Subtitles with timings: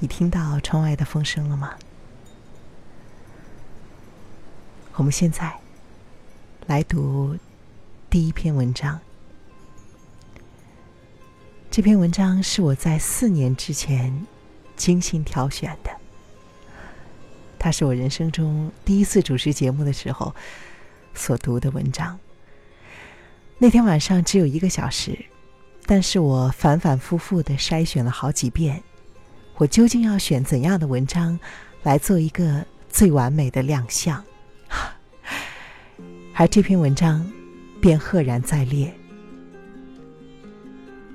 [0.00, 1.74] 你听到窗外的风声了吗？
[4.94, 5.52] 我们现在
[6.66, 7.36] 来读
[8.08, 9.00] 第一篇文章。
[11.68, 14.26] 这篇文章是我在四年之前
[14.76, 15.90] 精心挑选的，
[17.58, 20.34] 它是我人生中第一次主持节目的时候
[21.12, 22.18] 所读的文章。
[23.58, 25.26] 那天晚上只有一个小时，
[25.86, 28.84] 但是我反反复复的筛选了好几遍。
[29.58, 31.38] 我究竟要选怎样的文章
[31.82, 34.22] 来做一个最完美的亮相？
[36.32, 37.28] 而这篇文章
[37.80, 38.94] 便赫然在列。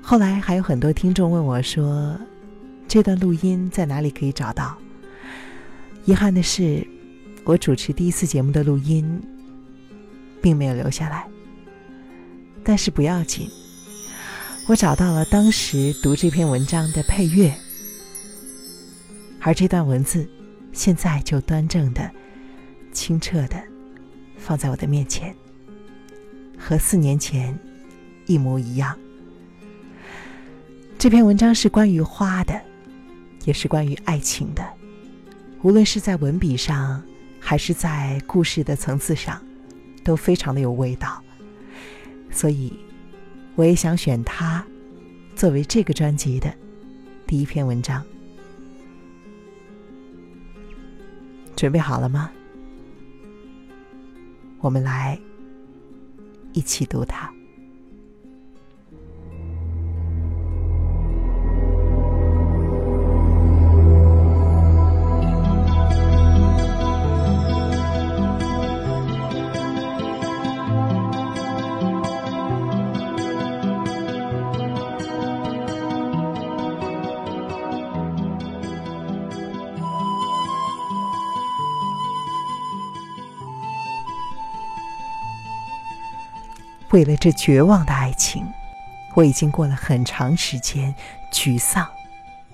[0.02, 2.14] 后来还有很多听众问我说
[2.86, 4.76] ：“这段录音在哪里可以找到？”
[6.04, 6.86] 遗憾的是，
[7.44, 9.22] 我主持第一次节目的录音
[10.42, 11.26] 并没有留下来。
[12.62, 13.48] 但是不要紧，
[14.68, 17.54] 我找到了当时读这篇文章的配乐。
[19.46, 20.26] 而这段文字，
[20.72, 22.10] 现在就端正的、
[22.92, 23.62] 清澈的，
[24.38, 25.36] 放在我的面前，
[26.58, 27.56] 和四年前
[28.24, 28.98] 一模一样。
[30.96, 32.58] 这篇文章是关于花的，
[33.44, 34.66] 也是关于爱情的。
[35.60, 37.02] 无论是在文笔上，
[37.38, 39.38] 还是在故事的层次上，
[40.02, 41.22] 都非常的有味道。
[42.30, 42.72] 所以，
[43.56, 44.64] 我也想选它，
[45.36, 46.50] 作为这个专辑的
[47.26, 48.02] 第一篇文章。
[51.56, 52.30] 准备好了吗？
[54.60, 55.18] 我们来
[56.52, 57.33] 一起读它。
[86.94, 88.46] 为了这绝望的爱情，
[89.14, 90.94] 我已经过了很长时间
[91.32, 91.84] 沮丧、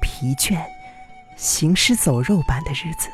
[0.00, 0.64] 疲倦、
[1.36, 3.10] 行尸走肉般的日子。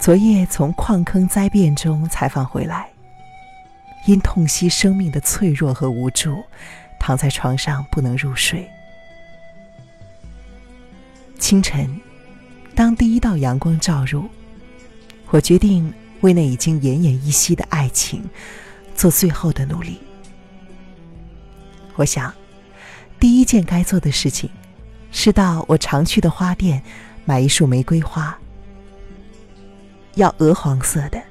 [0.00, 2.88] 昨夜从矿坑灾变中采访回来，
[4.06, 6.42] 因痛惜生命的脆弱和无助，
[6.98, 8.66] 躺在床上不能入睡。
[11.38, 12.00] 清晨，
[12.74, 14.26] 当第一道阳光照入，
[15.28, 15.92] 我决定。
[16.22, 18.24] 为那已经奄奄一息的爱情
[18.96, 20.00] 做最后的努力。
[21.94, 22.34] 我想，
[23.20, 24.50] 第一件该做的事情
[25.10, 26.82] 是到我常去的花店
[27.26, 28.36] 买一束玫瑰花，
[30.14, 31.22] 要鹅黄色的，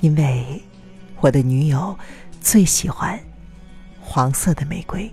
[0.00, 0.60] 因为
[1.20, 1.96] 我的女友
[2.40, 3.18] 最喜欢
[4.00, 5.10] 黄色的玫瑰。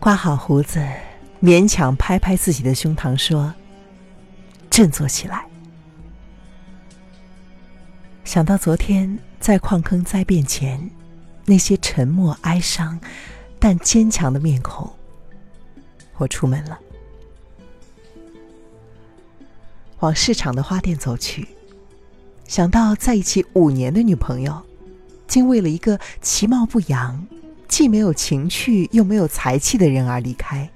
[0.00, 0.82] 刮好胡子，
[1.42, 3.52] 勉强拍拍自己的胸膛，说
[4.70, 5.44] ：“振作起来。”
[8.24, 10.90] 想到昨天在矿坑灾变前，
[11.44, 12.98] 那些沉默、哀伤
[13.58, 14.90] 但坚强的面孔，
[16.16, 16.78] 我出门了，
[19.98, 21.46] 往市场的花店走去。
[22.48, 24.62] 想到在一起五年的女朋友，
[25.26, 27.26] 竟为了一个其貌不扬。
[27.70, 30.68] 既没有情趣又没有才气的人而离开，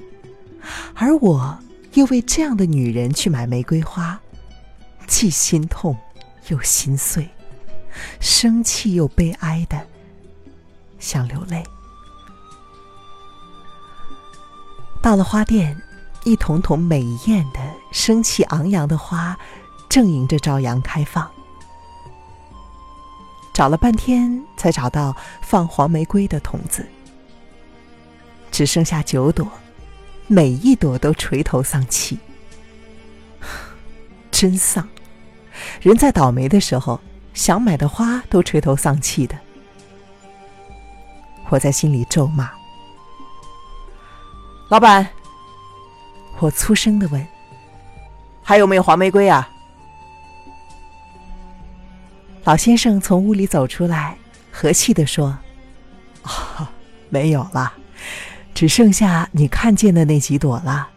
[0.94, 1.59] 而我
[1.94, 4.19] 又为这样的女人去买玫瑰花，
[5.09, 5.94] 既心痛
[6.49, 7.28] 又心碎，
[8.21, 9.78] 生气又悲哀的
[11.00, 11.65] 想流泪。
[15.03, 15.76] 到了花店，
[16.25, 17.61] 一桶桶美艳的、
[17.93, 19.37] 生气昂扬的花，
[19.88, 21.28] 正迎着朝阳开放。
[23.55, 26.85] 找了半天，才找到放黄玫瑰的桶子，
[28.51, 29.49] 只剩下九朵，
[30.27, 32.19] 每一朵都垂头丧气，
[34.33, 34.87] 真丧！
[35.81, 37.01] 人在倒霉的时候，
[37.33, 39.39] 想买的花都垂头丧气的。
[41.49, 42.51] 我在心里咒骂
[44.69, 45.06] ：“老板！”
[46.41, 47.25] 我粗声的问
[48.43, 49.49] ：“还有没有黄玫瑰啊？”
[52.44, 54.17] 老先生从屋里走出来，
[54.52, 55.38] 和气地说
[56.23, 56.70] ：“啊，
[57.08, 57.73] 没有了，
[58.55, 60.88] 只剩下你看见的那几朵了。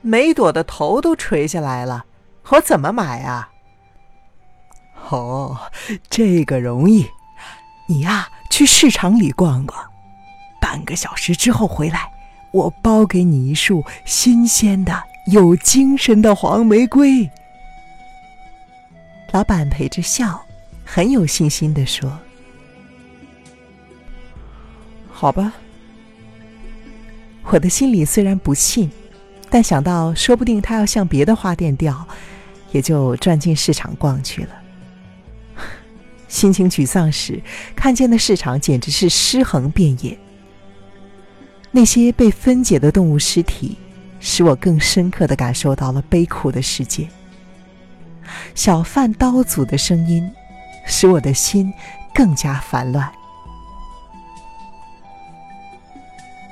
[0.00, 2.04] 每朵的头都垂下来了，
[2.48, 3.50] 我怎么买啊
[5.10, 5.56] ？”“哦，
[6.10, 7.06] 这个容易，
[7.86, 9.84] 你呀去市场里逛逛，
[10.60, 12.10] 半个小时之后回来，
[12.52, 15.00] 我包给你一束新鲜的
[15.30, 17.30] 有精神的黄玫瑰。
[19.32, 20.44] 老板陪着笑，
[20.84, 22.18] 很有信心的说
[25.10, 25.52] ：“好吧。”
[27.52, 28.90] 我的心里虽然不信，
[29.48, 32.06] 但想到说不定他要向别的花店调，
[32.72, 34.50] 也就转进市场逛去了。
[36.28, 37.40] 心情沮丧时，
[37.74, 40.18] 看见的市场简直是尸横遍野。
[41.70, 43.76] 那些被分解的动物尸体，
[44.18, 47.08] 使我更深刻的感受到了悲苦的世界。
[48.54, 50.30] 小贩刀俎的声音，
[50.86, 51.72] 使我的心
[52.14, 53.10] 更加烦乱。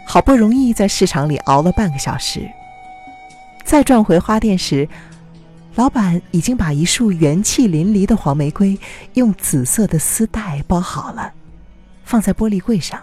[0.07, 2.49] 好不容易在市场里熬了半个小时，
[3.65, 4.89] 再转回花店时，
[5.75, 8.79] 老板已经把一束元气淋漓的黄玫瑰
[9.15, 11.33] 用紫色的丝带包好了，
[12.05, 13.03] 放在玻璃柜上。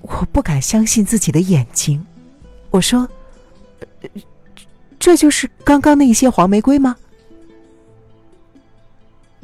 [0.00, 2.06] 我不敢相信自己的眼睛，
[2.70, 3.08] 我说
[5.04, 6.96] ：“这就是刚刚那些黄玫瑰吗？”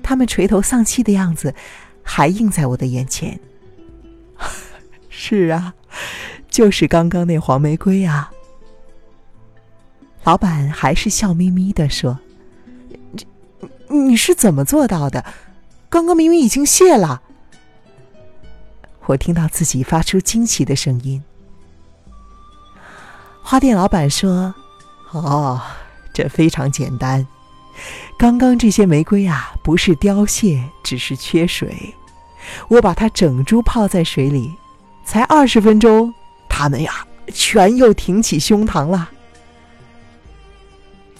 [0.02, 1.54] 他们垂头丧气的样子
[2.02, 3.38] 还映在我的眼前。
[5.10, 5.74] 是啊，
[6.48, 8.32] 就是刚刚那黄玫瑰啊。
[10.24, 12.18] 老板还是笑眯眯的说
[13.88, 15.26] ：“你是怎么做到的？
[15.90, 17.20] 刚刚明明已经谢了。”
[19.04, 21.22] 我听到自己发出惊奇的声音。
[23.42, 24.54] 花店老板说
[25.12, 25.60] ：“哦，
[26.12, 27.26] 这非常简单。
[28.18, 31.94] 刚刚这些玫瑰啊，不是凋谢，只是缺水。
[32.68, 34.54] 我把它整株泡在水里。”
[35.02, 36.14] 才二十分钟，
[36.48, 39.10] 它们呀全又挺起胸膛了。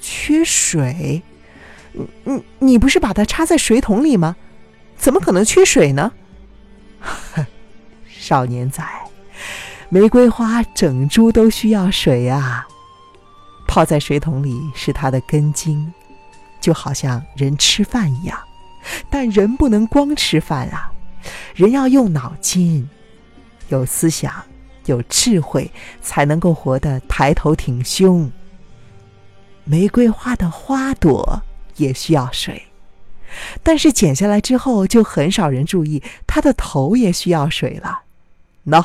[0.01, 1.23] 缺水？
[2.23, 4.37] 你你不是把它插在水桶里吗？
[4.97, 6.13] 怎么可能缺水呢？
[8.07, 8.85] 少年仔，
[9.89, 12.69] 玫瑰花整株都需要水啊。
[13.71, 15.95] 泡在水桶里是它的根茎，
[16.61, 18.37] 就好像人吃饭一样。
[19.09, 20.91] 但人不能光吃饭啊，
[21.55, 22.91] 人要用脑筋。
[23.69, 24.43] 有思想，
[24.87, 25.71] 有智慧，
[26.03, 28.29] 才能够活得抬头挺胸。
[29.63, 31.41] 玫瑰花的花朵
[31.77, 32.61] 也需要水，
[33.63, 38.01] 但是剪下来之后，就很少人注意它的头也需要水了。
[38.67, 38.85] 喏，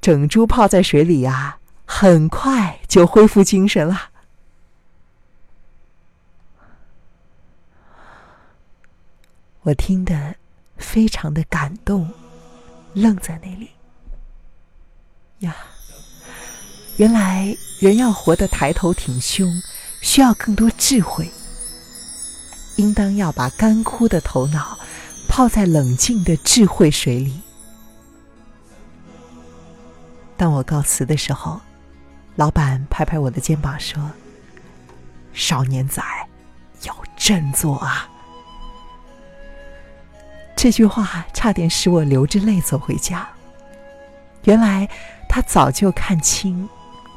[0.00, 1.58] 整株泡在水里呀，
[1.90, 4.10] 很快就恢复精神了。
[9.62, 10.36] 我听得
[10.76, 12.12] 非常的感动，
[12.92, 13.70] 愣在那里。
[15.38, 15.56] 呀，
[16.98, 19.50] 原来人要活得抬头挺胸，
[20.02, 21.28] 需要更多智慧。
[22.76, 24.78] 应当要把干枯的头脑
[25.26, 27.40] 泡在冷静的智慧水里。
[30.36, 31.60] 当我告辞的时候，
[32.38, 34.00] 老板拍拍我的肩膀说
[35.34, 36.00] ：“少年仔，
[36.84, 38.08] 要振作啊！”
[40.54, 43.28] 这句话差点使我流着泪走回家。
[44.44, 44.88] 原来。
[45.30, 46.66] 他早就看清，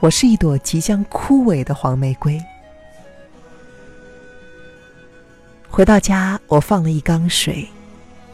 [0.01, 2.37] 我是一朵即将枯萎的黄玫瑰。
[5.69, 7.69] 回到家，我放了一缸水，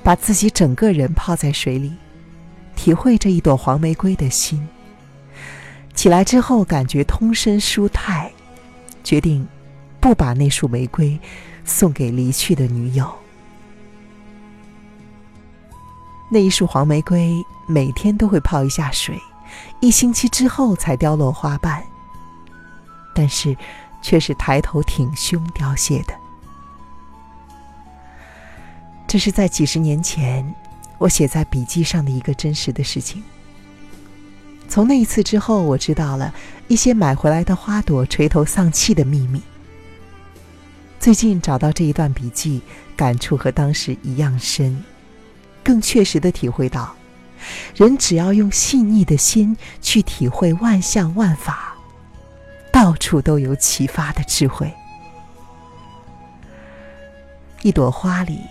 [0.02, 1.94] 把自己整个人泡在水里，
[2.76, 4.68] 体会这一朵黄玫瑰的心。
[5.98, 8.32] 起来之后，感觉通身舒泰，
[9.04, 9.46] 决定
[10.00, 11.20] 不把那束玫瑰
[11.66, 13.12] 送给离去的女友。
[16.30, 17.34] 那一束黄玫瑰
[17.68, 19.20] 每天都会泡一下水。
[19.80, 21.84] 一星期之后才凋落花瓣，
[23.16, 23.58] 但是
[24.04, 26.13] 却是抬头挺胸凋谢的。
[29.08, 30.54] 这是在几十年前
[31.00, 33.24] 我写在笔记上的一个真实的事情。
[34.70, 36.34] 从那一次之后，我知道了
[36.68, 39.42] 一些买回来的花朵垂头丧气的秘密。
[41.00, 42.62] 最近找到这一段笔记，
[42.96, 44.84] 感触和当时一样深，
[45.64, 46.94] 更确实的体会到。
[47.76, 51.76] 人只要用细腻的心去体会万象万法，
[52.72, 54.74] 到处都有启发的智慧。
[57.62, 58.42] 一朵花里，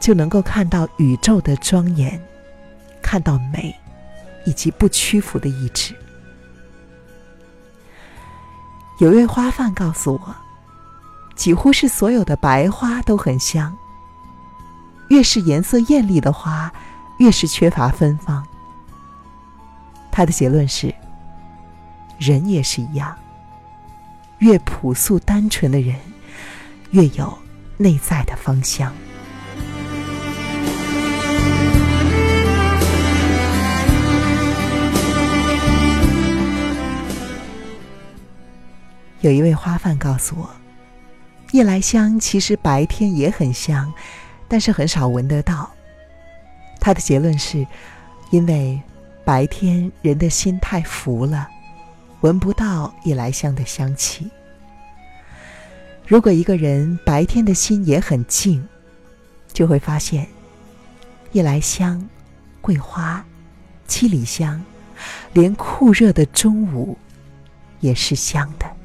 [0.00, 2.18] 就能够看到宇宙的庄严，
[3.02, 3.74] 看到美，
[4.48, 5.94] 以及不屈服的意志。
[8.98, 10.34] 有位花贩告诉我，
[11.36, 13.76] 几乎是所有的白花都很香。
[15.08, 16.72] 越是颜色艳丽的花。
[17.18, 18.46] 越是缺乏芬芳，
[20.12, 20.94] 他的结论是：
[22.16, 23.12] 人也是一样，
[24.38, 25.96] 越朴素单纯的人，
[26.92, 27.36] 越有
[27.76, 28.92] 内在的芳香。
[39.28, 40.48] 有一位花贩告诉我，
[41.52, 43.92] 夜来香其实白天也很香，
[44.48, 45.70] 但是很少闻得到。
[46.80, 47.66] 他的结论是，
[48.30, 48.80] 因为
[49.26, 51.46] 白天人的心太浮了，
[52.22, 54.30] 闻不到夜来香的香气。
[56.06, 58.66] 如果一个人白天的心也很静，
[59.52, 60.26] 就会发现，
[61.32, 62.02] 夜来香、
[62.62, 63.22] 桂花、
[63.86, 64.64] 七里香，
[65.34, 66.96] 连酷热的中午，
[67.80, 68.77] 也是香的。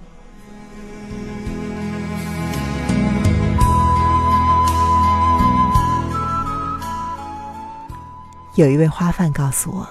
[8.56, 9.88] 有一位花贩告诉我，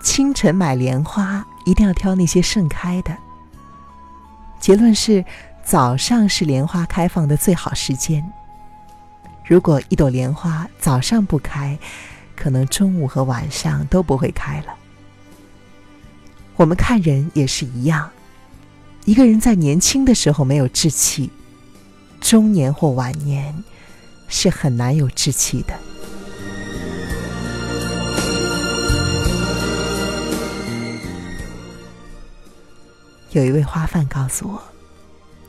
[0.00, 3.16] 清晨买莲花一定要挑那些盛开的。
[4.60, 5.24] 结论是，
[5.64, 8.24] 早上是莲花开放的最好时间。
[9.44, 11.76] 如果一朵莲花早上不开，
[12.36, 14.74] 可能中午和晚上都不会开了。
[16.56, 18.08] 我们看人也是一样，
[19.04, 21.28] 一个人在年轻的时候没有志气，
[22.20, 23.64] 中年或晚年
[24.28, 25.74] 是很难有志气的。
[33.34, 34.62] 有一位花贩告诉我，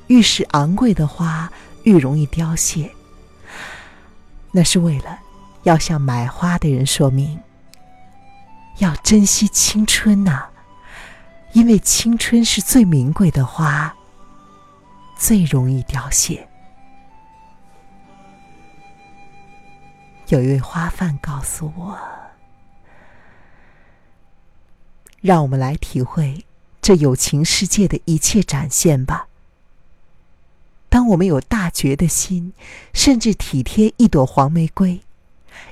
[0.07, 1.51] 越是昂贵的花
[1.83, 2.91] 越容易凋谢。
[4.51, 5.19] 那是为了
[5.63, 7.39] 要向买花的人说明，
[8.79, 10.45] 要珍惜青春呐，
[11.53, 13.95] 因为青春是最名贵的花，
[15.15, 16.47] 最容易凋谢。
[20.29, 21.99] 有一位花贩告诉我，
[25.21, 26.44] 让我们来体会。
[26.85, 29.27] 这有情世界的一切展现吧。
[30.87, 32.53] 当我们有大觉的心，
[32.93, 35.01] 甚至体贴一朵黄玫瑰，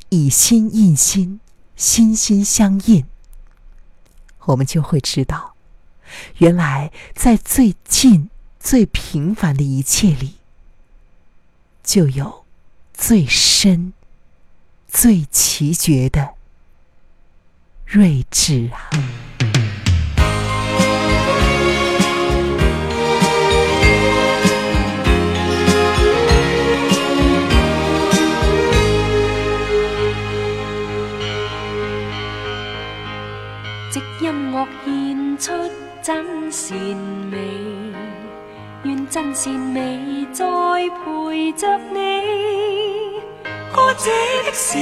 [0.09, 1.39] 以心印心，
[1.75, 3.05] 心心相印，
[4.45, 5.53] 我们就会知道，
[6.39, 10.37] 原来在最近、最平凡的一切里，
[11.83, 12.43] 就有
[12.91, 13.93] 最深、
[14.87, 16.33] 最奇绝的
[17.85, 18.89] 睿智啊！
[36.03, 36.77] 真善
[37.31, 37.37] 美，
[38.83, 40.43] 愿真善美再
[40.89, 42.21] 陪着你。
[43.73, 44.11] 歌者
[44.45, 44.77] 的笑，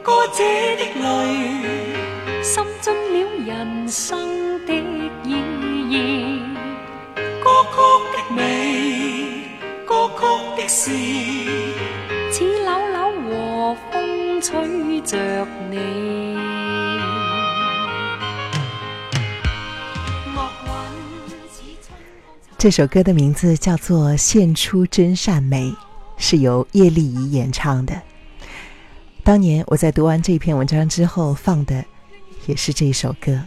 [0.00, 0.44] 歌者
[0.76, 4.72] 的泪，渗进了人生的
[5.24, 5.42] 意
[5.90, 6.40] 义。
[7.42, 7.76] 歌曲
[8.12, 8.38] 的美，
[9.84, 10.92] 歌曲的事，
[12.30, 15.18] 似柳柳和风吹着
[15.68, 16.39] 你。
[22.60, 25.70] 这首歌的名字叫做《献出真善美》，
[26.18, 27.98] 是由叶丽仪演唱的。
[29.24, 31.82] 当年我在读完这篇文章之后放的，
[32.44, 33.40] 也是这首歌。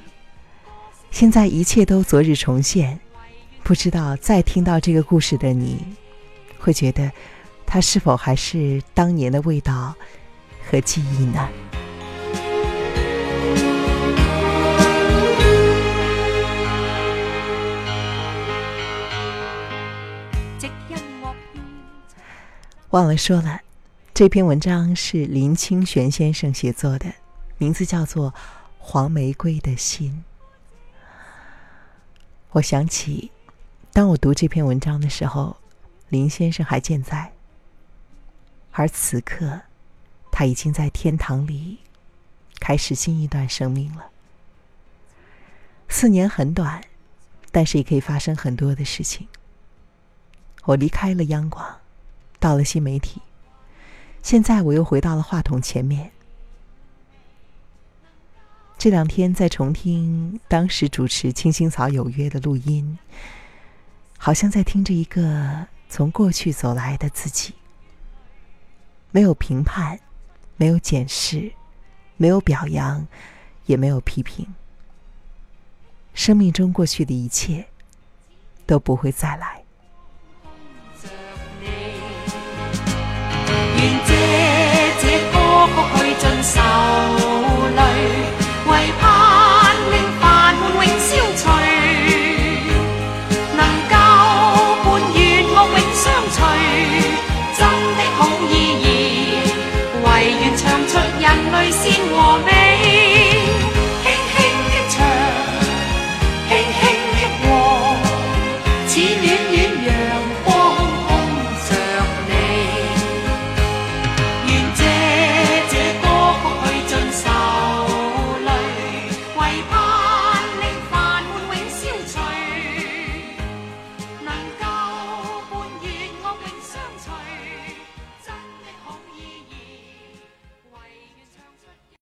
[1.12, 3.00] 现在一切都昨日重现，
[3.62, 5.86] 不知道再听到这个故事的你，
[6.58, 7.12] 会觉得
[7.67, 9.93] 它是否还是当年的味道
[10.67, 11.48] 和记忆呢？
[22.93, 23.62] 忘了说了，
[24.13, 27.12] 这篇文章是林清玄先生写作的，
[27.57, 28.31] 名字叫做
[28.77, 30.23] 《黄玫瑰的心》。
[32.51, 33.31] 我想起，
[33.91, 35.57] 当我读这篇文章的时候，
[36.09, 37.33] 林先生还健在，
[38.69, 39.62] 而此刻，
[40.31, 41.79] 他已经在天堂里
[42.59, 44.05] 开始新一段生命了。
[45.89, 46.79] 四年很短，
[47.51, 49.27] 但是也可以发生很多的事情。
[50.65, 51.79] 我离开了央广。
[52.43, 53.21] 到了新媒体，
[54.21, 56.12] 现在我又回到了话筒前面。
[58.77, 63.00] 这两天在重听当时主持《青青草有约》的录音，
[64.17, 67.53] 好像在听着一个从过去走来的自己。
[69.12, 69.97] 没有评判，
[70.57, 71.53] 没有检视，
[72.17, 73.07] 没有表扬，
[73.67, 74.45] 也没有批评。
[76.13, 77.65] 生命中过去的一切
[78.65, 79.62] 都不会再来。
[83.84, 84.13] 愿借
[85.02, 87.33] 这歌曲去尽愁。